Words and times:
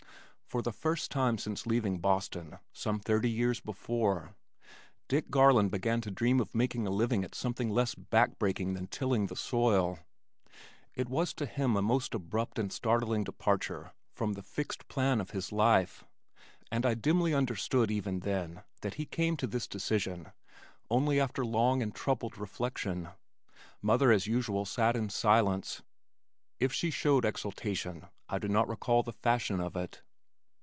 For 0.43 0.61
the 0.61 0.73
first 0.73 1.11
time 1.11 1.37
since 1.37 1.65
leaving 1.65 1.99
Boston, 1.99 2.59
some 2.73 2.99
thirty 2.99 3.29
years 3.31 3.61
before, 3.61 4.35
Dick 5.07 5.29
Garland 5.31 5.71
began 5.71 6.01
to 6.01 6.11
dream 6.11 6.41
of 6.41 6.53
making 6.53 6.85
a 6.85 6.89
living 6.89 7.23
at 7.23 7.33
something 7.33 7.69
less 7.69 7.95
backbreaking 7.95 8.73
than 8.73 8.87
tilling 8.87 9.27
the 9.27 9.35
soil. 9.37 9.99
It 10.93 11.07
was 11.07 11.33
to 11.35 11.45
him 11.45 11.77
a 11.77 11.81
most 11.81 12.13
abrupt 12.13 12.59
and 12.59 12.69
startling 12.69 13.23
departure 13.23 13.93
from 14.13 14.33
the 14.33 14.43
fixed 14.43 14.89
plan 14.89 15.21
of 15.21 15.29
his 15.31 15.53
life, 15.53 16.03
and 16.69 16.85
I 16.85 16.95
dimly 16.95 17.33
understood 17.33 17.89
even 17.89 18.19
then 18.19 18.61
that 18.81 18.95
he 18.95 19.05
came 19.05 19.37
to 19.37 19.47
this 19.47 19.69
decision 19.69 20.33
only 20.89 21.17
after 21.17 21.45
long 21.45 21.81
and 21.81 21.95
troubled 21.95 22.37
reflection. 22.37 23.07
Mother 23.81 24.11
as 24.11 24.27
usual 24.27 24.65
sat 24.65 24.97
in 24.97 25.07
silence. 25.09 25.81
If 26.59 26.73
she 26.73 26.89
showed 26.91 27.23
exultation, 27.23 28.07
I 28.27 28.37
do 28.37 28.49
not 28.49 28.67
recall 28.67 29.01
the 29.01 29.13
fashion 29.13 29.61
of 29.61 29.77
it. 29.77 30.01